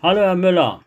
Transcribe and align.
Hallo 0.00 0.20
Herr 0.20 0.36
Müller. 0.36 0.84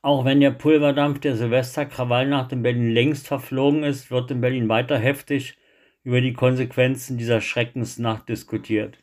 Auch 0.00 0.24
wenn 0.24 0.38
der 0.38 0.52
Pulverdampf 0.52 1.18
der 1.18 1.34
Silvesterkrawallnacht 1.34 2.52
in 2.52 2.62
Berlin 2.62 2.92
längst 2.92 3.26
verflogen 3.26 3.82
ist, 3.82 4.12
wird 4.12 4.30
in 4.30 4.40
Berlin 4.40 4.68
weiter 4.68 4.96
heftig 4.96 5.56
über 6.04 6.20
die 6.20 6.32
Konsequenzen 6.32 7.18
dieser 7.18 7.40
Schreckensnacht 7.40 8.28
diskutiert. 8.28 8.98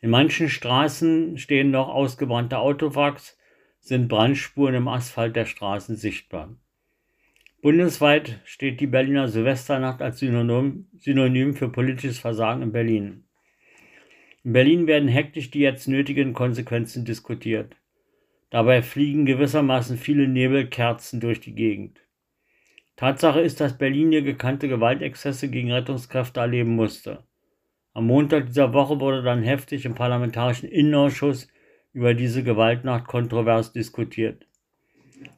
In 0.00 0.10
manchen 0.10 0.48
Straßen 0.48 1.36
stehen 1.36 1.72
noch 1.72 1.88
ausgebrannte 1.88 2.58
Autowracks, 2.58 3.36
sind 3.80 4.06
Brandspuren 4.06 4.76
im 4.76 4.86
Asphalt 4.86 5.34
der 5.34 5.46
Straßen 5.46 5.96
sichtbar. 5.96 6.54
Bundesweit 7.60 8.38
steht 8.44 8.78
die 8.78 8.86
Berliner 8.86 9.26
Silvesternacht 9.26 10.00
als 10.00 10.20
Synonym, 10.20 10.86
Synonym 10.96 11.54
für 11.54 11.70
politisches 11.70 12.20
Versagen 12.20 12.62
in 12.62 12.70
Berlin. 12.70 13.24
In 14.44 14.52
Berlin 14.52 14.86
werden 14.86 15.08
hektisch 15.08 15.50
die 15.50 15.58
jetzt 15.58 15.88
nötigen 15.88 16.34
Konsequenzen 16.34 17.04
diskutiert. 17.04 17.74
Dabei 18.52 18.82
fliegen 18.82 19.24
gewissermaßen 19.24 19.96
viele 19.96 20.28
Nebelkerzen 20.28 21.20
durch 21.20 21.40
die 21.40 21.54
Gegend. 21.54 22.00
Tatsache 22.96 23.40
ist, 23.40 23.62
dass 23.62 23.78
Berlin 23.78 24.12
hier 24.12 24.20
gekannte 24.20 24.68
Gewaltexzesse 24.68 25.48
gegen 25.48 25.72
Rettungskräfte 25.72 26.40
erleben 26.40 26.76
musste. 26.76 27.24
Am 27.94 28.06
Montag 28.06 28.48
dieser 28.48 28.74
Woche 28.74 29.00
wurde 29.00 29.22
dann 29.22 29.42
heftig 29.42 29.86
im 29.86 29.94
Parlamentarischen 29.94 30.68
Innenausschuss 30.68 31.48
über 31.94 32.12
diese 32.12 32.42
Gewaltnacht 32.42 33.06
kontrovers 33.06 33.72
diskutiert. 33.72 34.46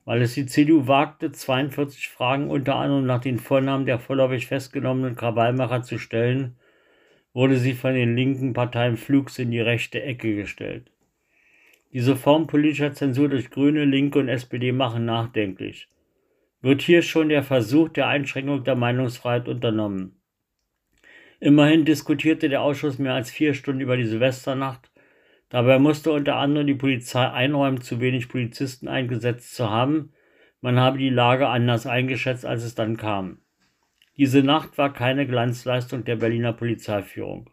Weil 0.04 0.22
es 0.22 0.34
die 0.34 0.46
CDU 0.46 0.88
wagte, 0.88 1.30
42 1.30 2.08
Fragen 2.08 2.50
unter 2.50 2.74
anderem 2.74 3.06
nach 3.06 3.20
den 3.20 3.38
Vornamen 3.38 3.86
der 3.86 4.00
vorläufig 4.00 4.48
festgenommenen 4.48 5.14
Krawallmacher 5.14 5.82
zu 5.82 5.98
stellen, 5.98 6.56
wurde 7.32 7.58
sie 7.58 7.74
von 7.74 7.94
den 7.94 8.16
linken 8.16 8.54
Parteien 8.54 8.96
flugs 8.96 9.38
in 9.38 9.52
die 9.52 9.60
rechte 9.60 10.02
Ecke 10.02 10.34
gestellt. 10.34 10.90
Diese 11.94 12.16
Form 12.16 12.48
politischer 12.48 12.92
Zensur 12.92 13.28
durch 13.28 13.50
Grüne, 13.50 13.84
Linke 13.84 14.18
und 14.18 14.28
SPD 14.28 14.72
machen 14.72 15.04
nachdenklich. 15.04 15.88
Wird 16.60 16.82
hier 16.82 17.02
schon 17.02 17.28
der 17.28 17.44
Versuch 17.44 17.88
der 17.88 18.08
Einschränkung 18.08 18.64
der 18.64 18.74
Meinungsfreiheit 18.74 19.46
unternommen? 19.46 20.20
Immerhin 21.38 21.84
diskutierte 21.84 22.48
der 22.48 22.62
Ausschuss 22.62 22.98
mehr 22.98 23.14
als 23.14 23.30
vier 23.30 23.54
Stunden 23.54 23.80
über 23.80 23.96
die 23.96 24.06
Silvesternacht. 24.06 24.90
Dabei 25.50 25.78
musste 25.78 26.10
unter 26.10 26.34
anderem 26.34 26.66
die 26.66 26.74
Polizei 26.74 27.30
einräumen, 27.30 27.80
zu 27.80 28.00
wenig 28.00 28.28
Polizisten 28.28 28.88
eingesetzt 28.88 29.54
zu 29.54 29.70
haben. 29.70 30.12
Man 30.60 30.80
habe 30.80 30.98
die 30.98 31.10
Lage 31.10 31.46
anders 31.46 31.86
eingeschätzt, 31.86 32.44
als 32.44 32.64
es 32.64 32.74
dann 32.74 32.96
kam. 32.96 33.38
Diese 34.16 34.42
Nacht 34.42 34.78
war 34.78 34.92
keine 34.92 35.28
Glanzleistung 35.28 36.02
der 36.02 36.16
Berliner 36.16 36.54
Polizeiführung. 36.54 37.50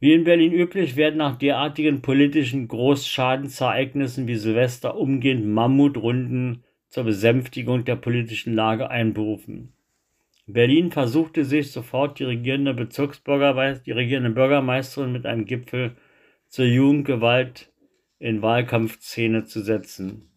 Wie 0.00 0.12
in 0.12 0.24
Berlin 0.24 0.52
üblich 0.52 0.96
werden 0.96 1.16
nach 1.16 1.36
derartigen 1.36 2.02
politischen 2.02 2.68
Großschadensereignissen 2.68 4.26
wie 4.26 4.36
Silvester 4.36 4.96
umgehend 4.96 5.46
Mammutrunden 5.46 6.64
zur 6.88 7.04
Besänftigung 7.04 7.84
der 7.84 7.96
politischen 7.96 8.54
Lage 8.54 8.90
einberufen. 8.90 9.72
Berlin 10.46 10.90
versuchte 10.90 11.44
sich 11.44 11.72
sofort 11.72 12.18
die 12.18 12.24
regierende 12.24 12.74
Bezirksbürgermeisterin, 12.74 13.84
die 13.86 13.92
regierende 13.92 14.30
Bürgermeisterin 14.30 15.12
mit 15.12 15.24
einem 15.24 15.46
Gipfel 15.46 15.96
zur 16.48 16.66
Jugendgewalt 16.66 17.72
in 18.18 18.42
Wahlkampfszene 18.42 19.44
zu 19.44 19.62
setzen. 19.62 20.30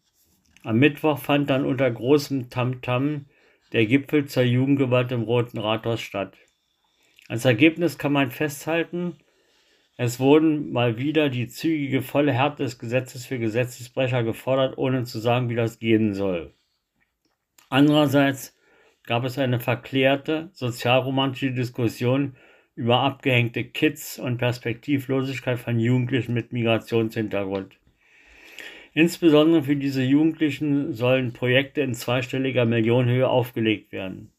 Am 0.64 0.80
Mittwoch 0.80 1.20
fand 1.20 1.50
dann 1.50 1.66
unter 1.66 1.92
großem 1.92 2.50
Tamtam 2.50 2.82
-Tam 2.82 3.26
der 3.74 3.86
Gipfel 3.86 4.26
zur 4.26 4.44
Jugendgewalt 4.44 5.12
im 5.12 5.24
Roten 5.24 5.58
Rathaus 5.58 6.02
statt. 6.02 6.38
Als 7.28 7.46
Ergebnis 7.46 7.98
kann 7.98 8.14
man 8.14 8.32
festhalten, 8.32 9.18
es 9.98 10.20
wurden 10.20 10.72
mal 10.72 10.98
wieder 10.98 11.30
die 11.30 11.48
zügige 11.48 12.04
volle 12.04 12.32
Härte 12.32 12.64
des 12.64 12.78
Gesetzes 12.78 13.26
für 13.26 13.40
Gesetzesbrecher 13.40 14.24
gefordert, 14.24 14.78
ohne 14.78 15.04
zu 15.04 15.18
sagen, 15.18 15.50
wie 15.50 15.56
das 15.56 15.80
gehen 15.80 16.14
soll. 16.14 16.54
Andererseits 17.70 18.56
gab 19.04 19.24
es 19.24 19.40
eine 19.40 19.60
verklärte, 19.60 20.50
sozialromantische 20.54 21.52
Diskussion 21.52 22.36
über 22.76 23.00
abgehängte 23.00 23.64
Kids 23.64 24.20
und 24.20 24.38
Perspektivlosigkeit 24.38 25.58
von 25.58 25.80
Jugendlichen 25.80 26.34
mit 26.36 26.54
Migrationshintergrund. 26.54 27.80
Insbesondere 28.94 29.64
für 29.64 29.76
diese 29.76 30.04
Jugendlichen 30.04 30.94
sollen 30.94 31.34
Projekte 31.34 31.82
in 31.82 31.96
zweistelliger 31.96 32.66
Millionenhöhe 32.66 33.28
aufgelegt 33.28 33.92
werden. 33.92 34.32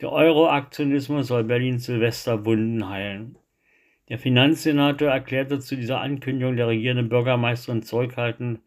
Der 0.00 0.10
Euro-Aktionismus 0.10 1.28
soll 1.28 1.44
Berlins 1.44 1.86
Silvesterwunden 1.86 2.88
heilen. 2.88 3.38
Der 4.10 4.18
Finanzsenator 4.18 5.08
erklärte 5.08 5.60
zu 5.60 5.76
dieser 5.76 6.00
Ankündigung 6.00 6.56
der 6.56 6.66
regierenden 6.66 7.08
Bürgermeisterin 7.08 7.84
zurückhaltend, 7.84 8.60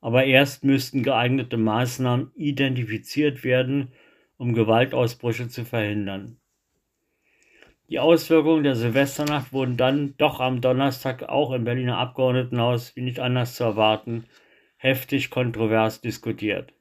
aber 0.00 0.24
erst 0.24 0.64
müssten 0.64 1.02
geeignete 1.02 1.58
Maßnahmen 1.58 2.32
identifiziert 2.34 3.44
werden, 3.44 3.92
um 4.38 4.54
Gewaltausbrüche 4.54 5.48
zu 5.48 5.66
verhindern. 5.66 6.38
Die 7.90 7.98
Auswirkungen 7.98 8.62
der 8.62 8.74
Silvesternacht 8.74 9.52
wurden 9.52 9.76
dann 9.76 10.14
doch 10.16 10.40
am 10.40 10.62
Donnerstag 10.62 11.24
auch 11.24 11.52
im 11.52 11.64
Berliner 11.64 11.98
Abgeordnetenhaus, 11.98 12.96
wie 12.96 13.02
nicht 13.02 13.20
anders 13.20 13.56
zu 13.56 13.64
erwarten, 13.64 14.24
heftig 14.78 15.28
kontrovers 15.28 16.00
diskutiert. 16.00 16.72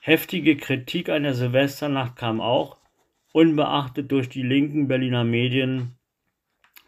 Heftige 0.00 0.56
Kritik 0.56 1.08
an 1.08 1.24
der 1.24 1.34
Silvesternacht 1.34 2.14
kam 2.14 2.40
auch, 2.40 2.76
unbeachtet 3.32 4.12
durch 4.12 4.28
die 4.28 4.44
linken 4.44 4.86
Berliner 4.86 5.24
Medien, 5.24 5.95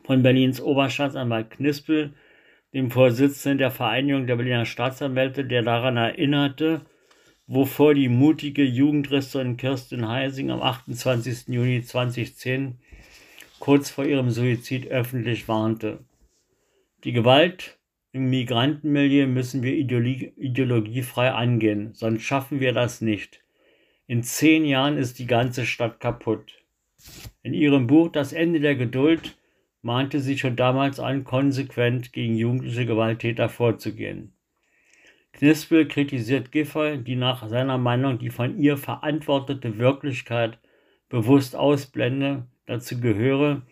von 0.08 0.22
Berlins 0.22 0.58
Oberstaatsanwalt 0.58 1.50
Knispel, 1.50 2.14
dem 2.72 2.90
Vorsitzenden 2.90 3.58
der 3.58 3.70
Vereinigung 3.70 4.26
der 4.26 4.36
Berliner 4.36 4.64
Staatsanwälte, 4.64 5.44
der 5.44 5.60
daran 5.60 5.98
erinnerte, 5.98 6.80
wovor 7.46 7.92
die 7.92 8.08
mutige 8.08 8.64
Jugendrisserin 8.64 9.58
Kirstin 9.58 10.08
Heising 10.08 10.50
am 10.50 10.62
28. 10.62 11.48
Juni 11.48 11.82
2010 11.82 12.78
kurz 13.58 13.90
vor 13.90 14.06
ihrem 14.06 14.30
Suizid 14.30 14.86
öffentlich 14.88 15.46
warnte. 15.46 15.98
Die 17.04 17.12
Gewalt 17.12 17.78
im 18.12 18.30
Migrantenmilieu 18.30 19.26
müssen 19.26 19.62
wir 19.62 19.74
ideologie 19.74 20.32
ideologiefrei 20.38 21.32
angehen, 21.32 21.92
sonst 21.92 22.22
schaffen 22.22 22.60
wir 22.60 22.72
das 22.72 23.02
nicht. 23.02 23.42
In 24.06 24.22
zehn 24.22 24.64
Jahren 24.64 24.96
ist 24.96 25.18
die 25.18 25.26
ganze 25.26 25.66
Stadt 25.66 26.00
kaputt. 26.00 26.54
In 27.42 27.52
ihrem 27.52 27.86
Buch 27.86 28.08
Das 28.10 28.32
Ende 28.32 28.60
der 28.60 28.74
Geduld 28.74 29.34
mahnte 29.82 30.20
sie 30.20 30.38
schon 30.38 30.56
damals 30.56 31.00
an, 31.00 31.24
konsequent 31.24 32.12
gegen 32.12 32.36
jugendliche 32.36 32.86
Gewalttäter 32.86 33.48
vorzugehen. 33.48 34.32
Knispel 35.32 35.86
kritisiert 35.86 36.50
Giffey, 36.50 36.98
die 36.98 37.16
nach 37.16 37.48
seiner 37.48 37.78
Meinung 37.78 38.18
die 38.18 38.30
von 38.30 38.58
ihr 38.58 38.76
verantwortete 38.76 39.78
Wirklichkeit 39.78 40.58
bewusst 41.08 41.54
ausblende. 41.54 42.46
Dazu 42.66 43.00
gehöre, 43.00 43.62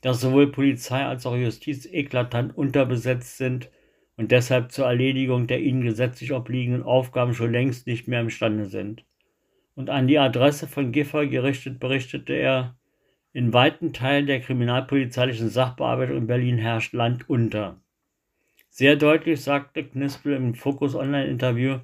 dass 0.00 0.20
sowohl 0.20 0.50
Polizei 0.50 1.04
als 1.04 1.26
auch 1.26 1.36
Justiz 1.36 1.86
eklatant 1.86 2.56
unterbesetzt 2.56 3.38
sind 3.38 3.70
und 4.16 4.32
deshalb 4.32 4.72
zur 4.72 4.86
Erledigung 4.86 5.46
der 5.46 5.60
ihnen 5.60 5.82
gesetzlich 5.82 6.32
obliegenden 6.32 6.82
Aufgaben 6.82 7.34
schon 7.34 7.52
längst 7.52 7.86
nicht 7.86 8.08
mehr 8.08 8.20
imstande 8.20 8.66
sind. 8.66 9.04
Und 9.74 9.90
an 9.90 10.08
die 10.08 10.18
Adresse 10.18 10.66
von 10.66 10.90
Giffey 10.90 11.28
gerichtet 11.28 11.78
berichtete 11.78 12.32
er, 12.32 12.76
in 13.36 13.52
weiten 13.52 13.92
Teilen 13.92 14.26
der 14.26 14.40
kriminalpolizeilichen 14.40 15.50
Sachbearbeitung 15.50 16.16
in 16.16 16.26
Berlin 16.26 16.56
herrscht 16.56 16.94
Land 16.94 17.28
unter. 17.28 17.78
Sehr 18.70 18.96
deutlich 18.96 19.42
sagte 19.42 19.84
Knispel 19.84 20.32
im 20.32 20.54
Focus 20.54 20.94
Online-Interview, 20.94 21.80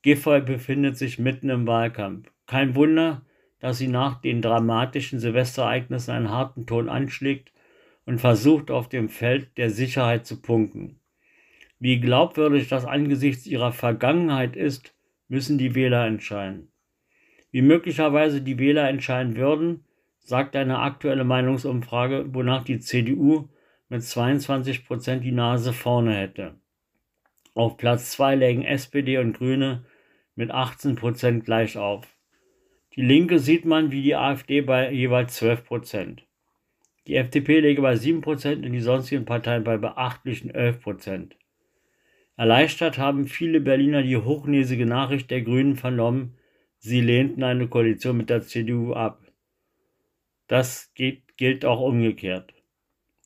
Giffey 0.00 0.40
befindet 0.40 0.96
sich 0.96 1.18
mitten 1.18 1.50
im 1.50 1.66
Wahlkampf. 1.66 2.30
Kein 2.46 2.74
Wunder, 2.74 3.20
dass 3.60 3.76
sie 3.76 3.88
nach 3.88 4.22
den 4.22 4.40
dramatischen 4.40 5.20
Silvesterereignissen 5.20 6.14
einen 6.14 6.30
harten 6.30 6.64
Ton 6.64 6.88
anschlägt 6.88 7.52
und 8.06 8.18
versucht, 8.18 8.70
auf 8.70 8.88
dem 8.88 9.10
Feld 9.10 9.58
der 9.58 9.68
Sicherheit 9.68 10.24
zu 10.24 10.40
punkten. 10.40 11.00
Wie 11.78 12.00
glaubwürdig 12.00 12.66
das 12.68 12.86
angesichts 12.86 13.44
ihrer 13.46 13.72
Vergangenheit 13.72 14.56
ist, 14.56 14.94
müssen 15.28 15.58
die 15.58 15.74
Wähler 15.74 16.06
entscheiden. 16.06 16.72
Wie 17.50 17.60
möglicherweise 17.60 18.40
die 18.40 18.58
Wähler 18.58 18.88
entscheiden 18.88 19.36
würden, 19.36 19.84
sagt 20.28 20.56
eine 20.56 20.80
aktuelle 20.80 21.24
Meinungsumfrage, 21.24 22.26
wonach 22.34 22.62
die 22.62 22.80
CDU 22.80 23.48
mit 23.88 24.02
22 24.02 24.84
Prozent 24.84 25.24
die 25.24 25.32
Nase 25.32 25.72
vorne 25.72 26.14
hätte. 26.14 26.56
Auf 27.54 27.78
Platz 27.78 28.10
2 28.10 28.34
lägen 28.34 28.62
SPD 28.62 29.16
und 29.16 29.32
Grüne 29.32 29.86
mit 30.34 30.50
18 30.50 30.96
Prozent 30.96 31.46
gleich 31.46 31.78
auf. 31.78 32.06
Die 32.94 33.00
Linke 33.00 33.38
sieht 33.38 33.64
man 33.64 33.90
wie 33.90 34.02
die 34.02 34.16
AfD 34.16 34.60
bei 34.60 34.92
jeweils 34.92 35.34
12 35.36 35.64
Prozent. 35.64 36.26
Die 37.06 37.14
FDP 37.14 37.60
läge 37.60 37.80
bei 37.80 37.96
7 37.96 38.20
Prozent 38.20 38.66
und 38.66 38.72
die 38.72 38.80
sonstigen 38.80 39.24
Parteien 39.24 39.64
bei 39.64 39.78
beachtlichen 39.78 40.50
11 40.50 40.82
Prozent. 40.82 41.36
Erleichtert 42.36 42.98
haben 42.98 43.26
viele 43.26 43.60
Berliner 43.60 44.02
die 44.02 44.18
hochnäsige 44.18 44.84
Nachricht 44.84 45.30
der 45.30 45.40
Grünen 45.40 45.76
vernommen, 45.76 46.34
sie 46.76 47.00
lehnten 47.00 47.42
eine 47.42 47.66
Koalition 47.66 48.18
mit 48.18 48.28
der 48.28 48.42
CDU 48.42 48.92
ab. 48.92 49.27
Das 50.48 50.92
geht, 50.94 51.36
gilt 51.36 51.64
auch 51.64 51.80
umgekehrt. 51.80 52.54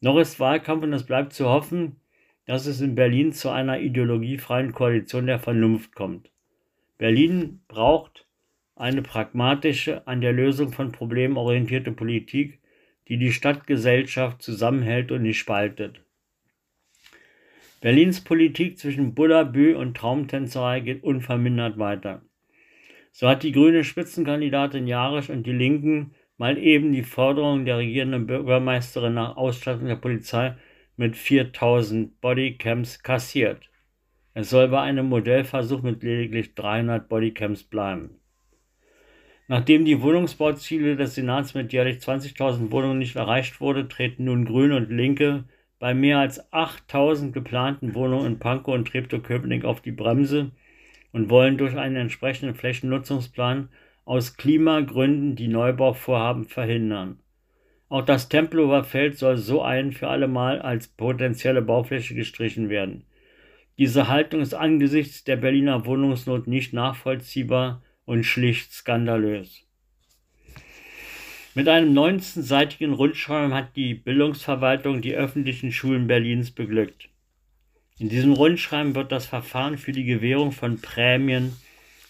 Noch 0.01 0.19
ist 0.19 0.41
Wahlkampf 0.41 0.83
und 0.83 0.93
es 0.93 1.07
bleibt 1.07 1.33
zu 1.33 1.49
hoffen, 1.49 2.01
dass 2.45 2.67
es 2.67 2.81
in 2.81 2.97
Berlin 2.97 3.33
zu 3.33 3.51
einer 3.51 3.81
ideologiefreien 3.81 4.73
Koalition 4.73 5.27
der 5.27 5.39
Vernunft 5.39 5.95
kommt. 5.95 6.31
Berlin 6.99 7.63
braucht 7.69 8.27
eine 8.75 9.03
pragmatische, 9.03 10.07
an 10.07 10.21
der 10.21 10.33
Lösung 10.33 10.73
von 10.73 10.93
Problemen 10.93 11.37
orientierte 11.37 11.93
Politik, 11.93 12.61
die 13.09 13.17
die 13.17 13.33
Stadtgesellschaft 13.33 14.43
zusammenhält 14.43 15.13
und 15.13 15.23
nicht 15.23 15.39
spaltet. 15.39 16.03
Berlins 17.81 18.21
Politik 18.23 18.79
zwischen 18.79 19.15
Bullabü 19.15 19.75
und 19.75 19.97
Traumtänzerei 19.97 20.81
geht 20.81 21.03
unvermindert 21.03 21.79
weiter. 21.79 22.23
So 23.11 23.29
hat 23.29 23.43
die 23.43 23.53
grüne 23.53 23.85
Spitzenkandidatin 23.85 24.87
Jarisch 24.87 25.31
und 25.31 25.47
die 25.47 25.53
Linken 25.53 26.15
mal 26.39 26.59
eben 26.59 26.93
die 26.93 27.03
Forderung 27.03 27.65
der 27.65 27.79
regierenden 27.79 28.27
Bürgermeisterin 28.27 29.15
nach 29.15 29.37
Ausstattung 29.37 29.87
der 29.87 29.97
Polizei 29.97 30.57
mit 30.97 31.17
4000 31.17 32.21
Bodycams 32.21 33.03
kassiert. 33.03 33.71
Es 34.35 34.51
soll 34.51 34.69
bei 34.69 34.81
einem 34.81 35.07
Modellversuch 35.07 35.83
mit 35.83 36.03
lediglich 36.03 36.55
300 36.55 37.09
Bodycams 37.09 37.65
bleiben. 37.65 38.19
Nachdem 39.49 39.85
die 39.85 40.01
Wohnungsbauziele 40.01 40.97
des 40.97 41.15
Senats 41.15 41.55
mit 41.55 41.73
jährlich 41.73 41.99
20.000 41.99 42.71
Wohnungen 42.71 42.99
nicht 42.99 43.17
erreicht 43.17 43.61
wurde, 43.61 43.89
treten 43.89 44.25
nun 44.25 44.45
Grüne 44.45 44.77
und 44.77 44.91
Linke 44.91 45.45
bei 45.79 45.95
mehr 45.95 46.21
als 46.21 46.51
8.000 46.53 47.33
geplanten 47.33 47.95
Wohnungen 47.95 48.27
in 48.27 48.39
Pankow 48.39 48.75
und 48.75 48.89
Treptow-Köpenick 48.89 49.65
auf 49.65 49.81
die 49.83 49.93
Bremse 49.93 50.53
und 51.13 51.29
wollen 51.29 51.59
durch 51.59 51.77
einen 51.77 51.97
entsprechenden 51.97 52.55
Flächennutzungsplan 52.55 53.69
aus 54.05 54.37
Klimagründen 54.37 55.37
die 55.37 55.49
Neubauvorhaben 55.49 56.45
verhindern. 56.45 57.21
Auch 57.89 58.05
das 58.05 58.29
Tempelhofer 58.29 58.85
Feld 58.85 59.19
soll 59.19 59.37
so 59.37 59.63
ein 59.63 59.93
für 59.93 60.09
alle 60.09 60.29
Mal 60.29 60.61
als 60.63 60.89
potenzielle 60.89 61.63
Baufläche 61.63 62.15
gestrichen 62.15 62.69
werden. 62.69 63.05
Diese 63.79 64.09
Haltung 64.09 64.41
ist 64.41 64.55
angesichts 64.55 65.25
der 65.25 65.37
Berliner 65.37 65.87
Wohnungsnot 65.87 66.47
nicht 66.47 66.73
nachvollziehbar 66.73 67.83
und 68.05 68.25
schlicht 68.25 68.73
skandalös. 68.73 69.67
Mit 71.55 71.69
einem 71.69 71.93
19-seitigen 71.93 72.95
Rundschreiben 72.95 73.53
hat 73.53 73.77
die 73.77 73.95
Bildungsverwaltung 73.95 75.03
die 75.03 75.15
öffentlichen 75.15 75.71
Schulen 75.71 76.07
Berlins 76.07 76.51
beglückt. 76.51 77.11
In 77.99 78.09
diesem 78.09 78.33
Rundschreiben 78.33 78.95
wird 78.95 79.13
das 79.13 79.27
Verfahren 79.27 79.77
für 79.77 79.93
die 79.93 80.05
Gewährung 80.05 80.53
von 80.53 80.81
Prämien 80.81 81.53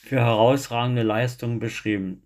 für 0.02 0.20
herausragende 0.20 1.02
Leistungen 1.02 1.60
beschrieben. 1.60 2.22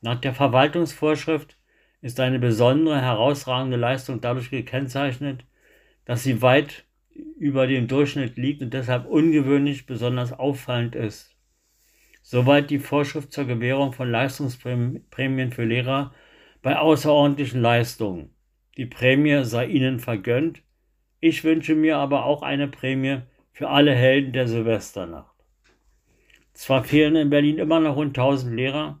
Nach 0.00 0.20
der 0.20 0.32
Verwaltungsvorschrift 0.32 1.56
ist 2.00 2.20
eine 2.20 2.38
besondere 2.38 3.00
herausragende 3.00 3.76
Leistung 3.76 4.20
dadurch 4.20 4.50
gekennzeichnet, 4.50 5.44
dass 6.04 6.22
sie 6.22 6.40
weit 6.40 6.84
über 7.38 7.66
dem 7.66 7.88
Durchschnitt 7.88 8.36
liegt 8.36 8.62
und 8.62 8.74
deshalb 8.74 9.06
ungewöhnlich 9.06 9.86
besonders 9.86 10.32
auffallend 10.32 10.94
ist. 10.94 11.36
Soweit 12.22 12.70
die 12.70 12.78
Vorschrift 12.78 13.32
zur 13.32 13.44
Gewährung 13.44 13.92
von 13.92 14.10
Leistungsprämien 14.10 15.52
für 15.52 15.64
Lehrer 15.64 16.14
bei 16.62 16.78
außerordentlichen 16.78 17.60
Leistungen. 17.60 18.34
Die 18.76 18.86
Prämie 18.86 19.44
sei 19.44 19.66
ihnen 19.66 20.00
vergönnt. 20.00 20.62
Ich 21.20 21.44
wünsche 21.44 21.74
mir 21.74 21.98
aber 21.98 22.24
auch 22.24 22.42
eine 22.42 22.68
Prämie 22.68 23.18
für 23.52 23.68
alle 23.68 23.94
Helden 23.94 24.32
der 24.32 24.48
Silvesternacht. 24.48 25.33
Zwar 26.54 26.84
fehlen 26.84 27.16
in 27.16 27.30
Berlin 27.30 27.58
immer 27.58 27.80
noch 27.80 27.96
rund 27.96 28.16
1000 28.16 28.54
Lehrer, 28.54 29.00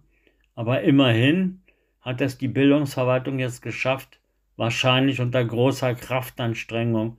aber 0.54 0.82
immerhin 0.82 1.62
hat 2.00 2.20
es 2.20 2.36
die 2.36 2.48
Bildungsverwaltung 2.48 3.38
jetzt 3.38 3.62
geschafft, 3.62 4.20
wahrscheinlich 4.56 5.20
unter 5.20 5.44
großer 5.44 5.94
Kraftanstrengung, 5.94 7.16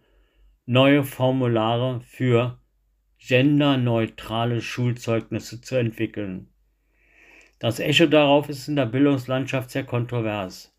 neue 0.65 1.03
Formulare 1.03 2.01
für 2.01 2.59
genderneutrale 3.17 4.61
Schulzeugnisse 4.61 5.61
zu 5.61 5.75
entwickeln. 5.75 6.49
Das 7.59 7.79
Echo 7.79 8.05
darauf 8.05 8.49
ist 8.49 8.67
in 8.67 8.75
der 8.75 8.85
Bildungslandschaft 8.85 9.71
sehr 9.71 9.85
kontrovers. 9.85 10.75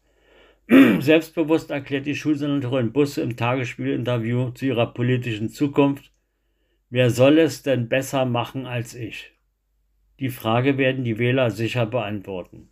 Selbstbewusst 0.99 1.71
erklärt 1.71 2.07
die 2.07 2.15
Schulsenatorin 2.15 2.93
Busse 2.93 3.23
im 3.23 3.37
Tagesspielinterview 3.37 4.51
zu 4.51 4.67
ihrer 4.67 4.93
politischen 4.93 5.49
Zukunft, 5.49 6.13
wer 6.91 7.11
soll 7.11 7.39
es 7.39 7.63
denn 7.63 7.89
besser 7.89 8.27
machen 8.27 8.67
als 8.67 8.95
ich? 8.95 9.36
Die 10.19 10.31
Frage 10.31 10.79
werden 10.79 11.05
die 11.05 11.19
Wähler 11.19 11.51
sicher 11.51 11.85
beantworten. 11.85 12.71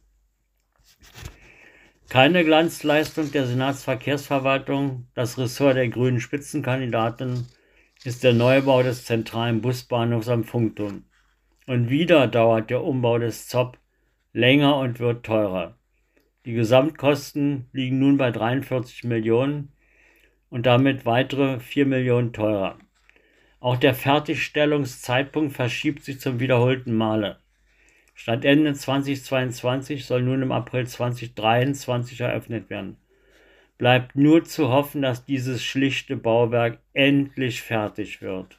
Keine 2.08 2.44
Glanzleistung 2.44 3.32
der 3.32 3.46
Senatsverkehrsverwaltung, 3.46 5.08
das 5.14 5.37
Ressort 5.37 5.76
der 5.76 5.88
grünen 5.88 6.20
Spitzenkandidaten, 6.20 7.49
ist 8.05 8.25
der 8.25 8.35
Neubau 8.35 8.82
des 8.82 9.05
zentralen 9.05 9.61
Busbahnhofs 9.61 10.29
am 10.29 10.44
Funkturm. 10.44 11.05
Und 11.67 11.91
wieder 11.91 12.26
dauert 12.29 12.70
der 12.70 12.85
Umbau 12.85 13.19
des 13.19 13.49
ZOP 13.49 13.79
länger 14.32 14.76
und 14.76 15.00
wird 15.00 15.25
teurer. 15.25 15.79
Die 16.44 16.52
Gesamtkosten 16.52 17.69
liegen 17.73 17.99
nun 17.99 18.19
bei 18.19 18.31
43 18.31 19.05
Millionen 19.05 19.73
und 20.50 20.67
damit 20.67 21.06
weitere 21.06 21.58
4 21.58 21.87
Millionen 21.87 22.32
teurer. 22.32 22.79
Auch 23.64 23.78
der 23.78 23.94
Fertigstellungszeitpunkt 23.94 25.55
verschiebt 25.55 26.05
sich 26.05 26.20
zum 26.20 26.38
wiederholten 26.38 26.94
Male. 26.94 27.38
Statt 28.14 28.44
Ende 28.44 28.75
2022 28.75 30.05
soll 30.05 30.20
nun 30.20 30.43
im 30.43 30.52
April 30.52 30.87
2023 30.87 32.20
eröffnet 32.20 32.69
werden. 32.69 32.99
Bleibt 33.78 34.16
nur 34.16 34.44
zu 34.44 34.69
hoffen, 34.69 35.00
dass 35.00 35.25
dieses 35.25 35.64
schlichte 35.64 36.14
Bauwerk 36.14 36.78
endlich 36.93 37.62
fertig 37.62 38.20
wird. 38.20 38.58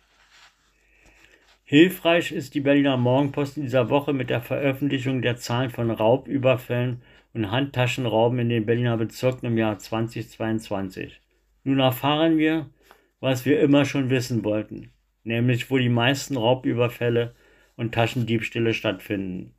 Hilfreich 1.66 2.32
ist 2.32 2.56
die 2.56 2.62
Berliner 2.62 2.98
Morgenpost 2.98 3.58
in 3.58 3.64
dieser 3.64 3.92
Woche 3.92 4.12
mit 4.12 4.32
der 4.32 4.42
Veröffentlichung 4.42 5.22
der 5.22 5.38
Zahlen 5.38 5.70
von 5.70 5.92
Raubüberfällen 5.92 7.04
und 7.36 7.52
Handtaschenrauben 7.52 8.40
in 8.40 8.50
den 8.50 8.66
Berliner 8.66 8.98
Bezirken 8.98 9.46
im 9.46 9.58
Jahr 9.60 9.78
2022. 9.78 11.22
Nun 11.64 11.80
erfahren 11.80 12.40
wir, 12.40 12.72
was 13.20 13.46
wir 13.46 13.60
immer 13.60 13.86
schon 13.86 14.10
wissen 14.10 14.44
wollten 14.44 14.90
nämlich 15.26 15.70
wo 15.70 15.78
die 15.78 15.90
meisten 15.90 16.38
Raubüberfälle 16.38 17.36
und 17.76 17.94
Taschendiebstähle 17.94 18.74
stattfinden. 18.74 19.54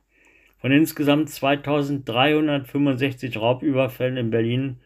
Von 0.57 0.71
insgesamt 0.71 1.29
2365 1.29 3.37
Raubüberfällen 3.37 4.17
in 4.17 4.31
Berlin 4.31 4.77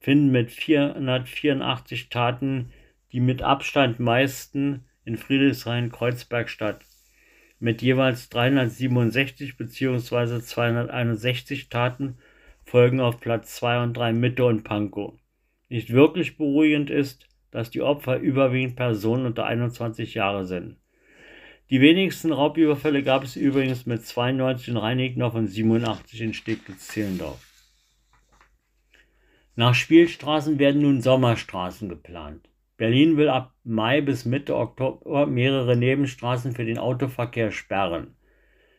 finden 0.00 0.30
mit 0.30 0.50
484 0.50 2.10
Taten 2.10 2.70
die 3.14 3.20
mit 3.20 3.42
Abstand 3.42 4.00
meisten 4.00 4.86
in 5.04 5.16
Friedrichshain-Kreuzberg 5.16 6.48
statt. 6.48 6.84
Mit 7.60 7.80
jeweils 7.80 8.28
367 8.28 9.56
bzw. 9.56 10.40
261 10.40 11.68
Taten 11.68 12.18
folgen 12.64 13.00
auf 13.00 13.20
Platz 13.20 13.54
2 13.54 13.84
und 13.84 13.96
3 13.96 14.12
Mitte 14.12 14.44
und 14.44 14.64
Pankow. 14.64 15.14
Nicht 15.68 15.92
wirklich 15.92 16.36
beruhigend 16.36 16.90
ist, 16.90 17.28
dass 17.54 17.70
die 17.70 17.82
Opfer 17.82 18.18
überwiegend 18.18 18.74
Personen 18.74 19.26
unter 19.26 19.46
21 19.46 20.14
Jahre 20.14 20.44
sind. 20.44 20.76
Die 21.70 21.80
wenigsten 21.80 22.32
Raubüberfälle 22.32 23.04
gab 23.04 23.22
es 23.22 23.36
übrigens 23.36 23.86
mit 23.86 24.04
92 24.04 24.68
in 24.68 24.76
Reinickendorf 24.76 25.34
und 25.34 25.46
87 25.46 26.20
in 26.20 26.34
Steglitz-Zehlendorf. 26.34 27.40
Nach 29.54 29.72
Spielstraßen 29.72 30.58
werden 30.58 30.82
nun 30.82 31.00
Sommerstraßen 31.00 31.88
geplant. 31.88 32.48
Berlin 32.76 33.16
will 33.16 33.28
ab 33.28 33.54
Mai 33.62 34.00
bis 34.00 34.24
Mitte 34.24 34.56
Oktober 34.56 35.26
mehrere 35.26 35.76
Nebenstraßen 35.76 36.54
für 36.54 36.64
den 36.64 36.78
Autoverkehr 36.78 37.52
sperren. 37.52 38.16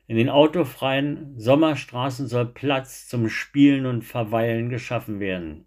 In 0.08 0.17
den 0.17 0.29
autofreien 0.29 1.39
Sommerstraßen 1.39 2.27
soll 2.27 2.48
Platz 2.48 3.08
zum 3.08 3.29
Spielen 3.29 3.86
und 3.86 4.03
Verweilen 4.03 4.70
geschaffen 4.70 5.22
werden. 5.22 5.65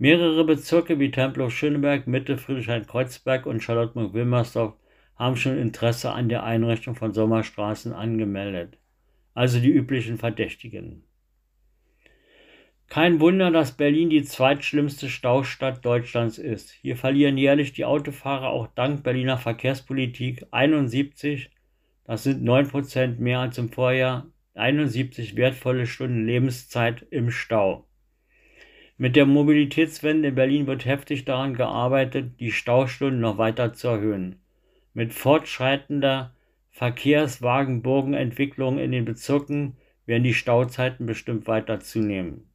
Mehrere 0.00 0.44
Bezirke 0.44 1.00
wie 1.00 1.10
Tempelhof-Schöneberg, 1.10 2.06
Mitte, 2.06 2.38
Friedrichshain-Kreuzberg 2.38 3.46
und 3.46 3.60
Charlottenburg-Wilmersdorf 3.60 4.74
haben 5.16 5.34
schon 5.34 5.58
Interesse 5.58 6.12
an 6.12 6.28
der 6.28 6.44
Einrichtung 6.44 6.94
von 6.94 7.12
Sommerstraßen 7.12 7.92
angemeldet. 7.92 8.78
Also 9.34 9.58
die 9.58 9.70
üblichen 9.70 10.16
Verdächtigen. 10.16 11.02
Kein 12.88 13.18
Wunder, 13.18 13.50
dass 13.50 13.76
Berlin 13.76 14.08
die 14.08 14.22
zweitschlimmste 14.22 15.08
Staustadt 15.08 15.84
Deutschlands 15.84 16.38
ist. 16.38 16.70
Hier 16.70 16.96
verlieren 16.96 17.36
jährlich 17.36 17.72
die 17.72 17.84
Autofahrer 17.84 18.50
auch 18.50 18.68
dank 18.68 19.02
Berliner 19.02 19.36
Verkehrspolitik 19.36 20.46
71, 20.52 21.50
das 22.04 22.22
sind 22.22 22.48
9% 22.48 23.18
mehr 23.18 23.40
als 23.40 23.58
im 23.58 23.68
Vorjahr, 23.68 24.28
71 24.54 25.34
wertvolle 25.34 25.86
Stunden 25.86 26.24
Lebenszeit 26.24 27.04
im 27.10 27.32
Stau. 27.32 27.87
Mit 29.00 29.14
der 29.14 29.26
Mobilitätswende 29.26 30.30
in 30.30 30.34
Berlin 30.34 30.66
wird 30.66 30.84
heftig 30.84 31.24
daran 31.24 31.54
gearbeitet, 31.54 32.40
die 32.40 32.50
Staustunden 32.50 33.20
noch 33.20 33.38
weiter 33.38 33.72
zu 33.72 33.86
erhöhen. 33.86 34.40
Mit 34.92 35.14
fortschreitender 35.14 36.34
Verkehrswagenburgenentwicklung 36.70 38.80
in 38.80 38.90
den 38.90 39.04
Bezirken 39.04 39.76
werden 40.04 40.24
die 40.24 40.34
Stauzeiten 40.34 41.06
bestimmt 41.06 41.46
weiter 41.46 41.78
zunehmen. 41.78 42.50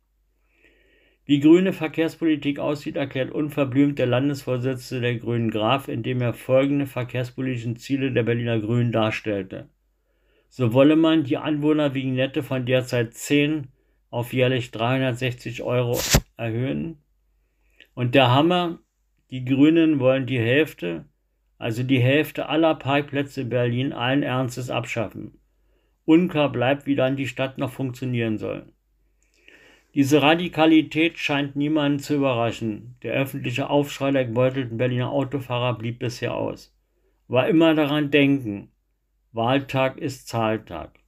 Wie 1.23 1.39
grüne 1.39 1.71
Verkehrspolitik 1.71 2.59
aussieht, 2.59 2.97
erklärt 2.97 3.31
unverblümt 3.31 3.97
der 3.97 4.07
Landesvorsitzende 4.07 5.01
der 5.01 5.15
Grünen 5.19 5.50
Graf, 5.50 5.88
indem 5.88 6.19
er 6.19 6.33
folgende 6.33 6.88
verkehrspolitischen 6.88 7.77
Ziele 7.77 8.12
der 8.12 8.23
Berliner 8.23 8.59
Grünen 8.59 8.91
darstellte. 8.91 9.69
So 10.50 10.73
wolle 10.73 10.97
man 10.97 11.23
die 11.23 11.38
Anwohnervignette 11.38 12.43
von 12.43 12.65
derzeit 12.65 13.13
10 13.13 13.69
auf 14.09 14.33
jährlich 14.33 14.71
360 14.71 15.63
Euro 15.63 15.97
erhöhen. 16.43 16.97
Und 17.93 18.15
der 18.15 18.31
Hammer, 18.31 18.79
die 19.29 19.45
Grünen 19.45 20.00
wollen 20.00 20.25
die 20.25 20.39
Hälfte, 20.39 21.05
also 21.57 21.83
die 21.83 22.00
Hälfte 22.00 22.50
aller 22.50 22.75
Parkplätze 22.75 23.41
in 23.41 23.50
Berlin 23.50 23.93
allen 23.93 24.23
Ernstes 24.23 24.69
abschaffen. 24.69 25.39
Unklar 26.05 26.51
bleibt, 26.51 26.85
wie 26.85 26.95
dann 26.95 27.15
die 27.15 27.27
Stadt 27.27 27.57
noch 27.57 27.71
funktionieren 27.71 28.38
soll. 28.38 28.65
Diese 29.95 30.21
Radikalität 30.21 31.19
scheint 31.19 31.55
niemanden 31.55 32.00
zu 32.00 32.15
überraschen. 32.15 32.95
Der 33.03 33.13
öffentliche 33.13 33.69
Aufschrei 33.69 34.12
der 34.12 34.25
gebeutelten 34.25 34.77
Berliner 34.77 35.12
Autofahrer 35.12 35.77
blieb 35.77 36.00
bisher 36.00 36.33
aus. 36.33 36.75
War 37.27 37.47
immer 37.47 37.75
daran 37.75 38.09
denken. 38.09 38.71
Wahltag 39.31 39.97
ist 39.97 40.27
Zahltag. 40.27 41.00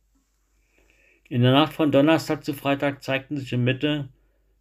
In 1.28 1.42
der 1.42 1.52
Nacht 1.52 1.74
von 1.74 1.92
Donnerstag 1.92 2.44
zu 2.44 2.54
Freitag 2.54 3.02
zeigten 3.02 3.38
sich 3.38 3.52
in 3.52 3.64
Mitte, 3.64 4.10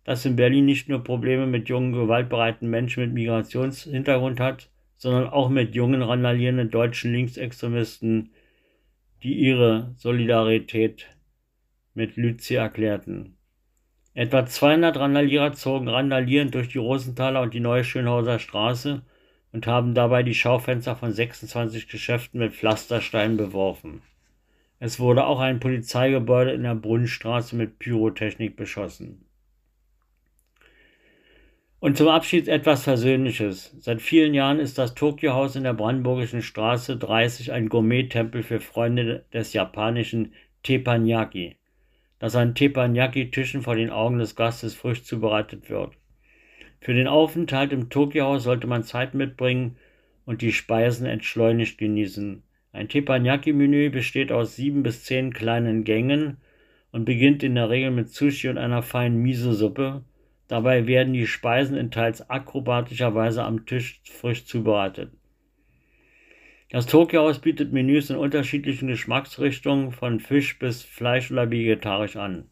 dass 0.05 0.25
in 0.25 0.37
Berlin 0.37 0.67
nicht 0.67 0.89
nur 0.89 1.03
Probleme 1.03 1.47
mit 1.47 1.69
jungen, 1.69 1.93
gewaltbereiten 1.93 2.69
Menschen 2.69 3.05
mit 3.05 3.15
Migrationshintergrund 3.15 4.39
hat, 4.39 4.69
sondern 4.97 5.29
auch 5.29 5.49
mit 5.49 5.75
jungen, 5.75 6.03
randalierenden 6.03 6.71
deutschen 6.71 7.13
Linksextremisten, 7.13 8.31
die 9.23 9.35
ihre 9.35 9.95
Solidarität 9.97 11.07
mit 11.95 12.17
Lützi 12.17 12.55
erklärten. 12.55 13.37
Etwa 14.13 14.47
200 14.47 14.97
Randalierer 14.97 15.55
zogen 15.55 15.89
randalierend 15.89 16.55
durch 16.55 16.69
die 16.69 16.79
Rosenthaler 16.79 17.43
und 17.43 17.55
die 17.55 17.61
Neue 17.61 17.83
Schönhauser 17.83 18.39
Straße 18.39 19.03
und 19.53 19.67
haben 19.67 19.95
dabei 19.95 20.23
die 20.23 20.35
Schaufenster 20.35 20.95
von 20.95 21.13
26 21.13 21.89
Geschäften 21.89 22.39
mit 22.39 22.55
Pflastersteinen 22.55 23.37
beworfen. 23.37 24.03
Es 24.79 25.01
wurde 25.01 25.25
auch 25.25 25.41
ein 25.41 25.61
Polizeigebäude 25.61 26.53
in 26.53 26.65
der 26.65 26.75
Brunnenstraße 26.75 27.57
mit 27.57 27.79
Pyrotechnik 27.79 28.57
beschossen. 28.57 29.25
Und 31.85 31.99
zum 31.99 32.09
Abschied 32.09 32.49
etwas 32.49 32.85
Versöhnliches. 32.85 33.77
Seit 33.79 34.01
vielen 34.01 34.33
Jahren 34.33 34.59
ist 34.59 34.79
das 34.79 34.95
Tokio-Haus 34.95 35.55
in 35.55 35.65
der 35.65 35.75
Brandenburgischen 35.75 36.41
Straße 36.41 36.97
30 36.97 37.53
ein 37.53 37.69
Gourmet-Tempel 37.69 38.43
für 38.43 38.59
Freunde 38.61 39.27
des 39.35 39.53
japanischen 39.53 40.33
Teppanyaki 40.63 41.59
dass 42.21 42.37
an 42.37 42.55
Teppanyaki-Tischen 42.55 43.61
vor 43.61 43.77
den 43.77 43.91
Augen 43.91 44.19
des 44.19 44.35
Gastes 44.35 44.75
frisch 44.75 45.03
zubereitet 45.05 45.69
wird. 45.69 45.93
Für 46.81 46.95
den 46.95 47.07
Aufenthalt 47.07 47.71
im 47.71 47.91
Tokio-Haus 47.91 48.45
sollte 48.45 48.67
man 48.67 48.83
Zeit 48.83 49.13
mitbringen 49.13 49.77
und 50.25 50.41
die 50.41 50.53
Speisen 50.53 51.07
entschleunigt 51.07 51.77
genießen. 51.77 52.43
Ein 52.73 52.89
Teppanyaki-Menü 52.89 53.91
besteht 53.91 54.33
aus 54.33 54.57
sieben 54.57 54.83
bis 54.83 55.05
zehn 55.05 55.35
kleinen 55.35 55.85
Gängen 55.85 56.39
und 56.93 57.05
beginnt 57.05 57.43
in 57.43 57.57
der 57.57 57.69
Regel 57.69 57.91
mit 57.91 58.09
Sushi 58.09 58.49
und 58.49 58.57
einer 58.57 58.81
feinen 58.81 59.19
Miso-Suppe. 59.19 60.03
Dabei 60.49 60.87
werden 60.87 61.15
die 61.15 61.27
Speisen 61.27 61.77
in 61.77 61.91
teils 61.91 62.29
akrobatischer 62.29 63.15
Weise 63.15 63.45
am 63.45 63.67
Tisch 63.67 64.01
frisch 64.05 64.45
zubereitet. 64.45 65.11
Das 66.71 66.87
Tokio-Haus 66.87 67.39
bietet 67.39 67.73
Menüs 67.73 68.11
in 68.11 68.17
unterschiedlichen 68.17 68.89
Geschmacksrichtungen, 68.89 69.93
von 69.93 70.21
Fisch 70.21 70.59
bis 70.59 70.83
Fleisch 70.83 71.31
oder 71.31 71.51
vegetarisch 71.51 72.17
an. 72.17 72.49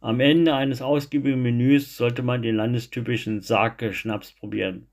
Am 0.00 0.20
Ende 0.20 0.54
eines 0.54 0.82
ausgiebigen 0.82 1.42
Menüs 1.42 1.96
sollte 1.96 2.22
man 2.22 2.42
den 2.42 2.56
landestypischen 2.56 3.40
Sake-Schnaps 3.40 4.32
probieren. 4.32 4.86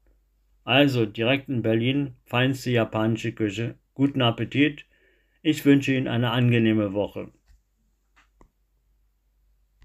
Also 0.63 1.05
direkt 1.05 1.47
in 1.47 1.61
Berlin, 1.61 2.15
feinste 2.25 2.71
japanische 2.71 3.31
Küche. 3.31 3.75
Guten 3.93 4.21
Appetit. 4.23 4.85
Ich 5.43 5.63
wünsche 5.63 5.93
Ihnen 5.93 6.07
eine 6.07 6.31
angenehme 6.31 6.93
Woche. 6.93 7.29